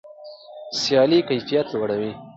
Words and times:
سیالي 0.79 1.19
کیفیت 1.29 1.67
لوړوي. 1.73 2.11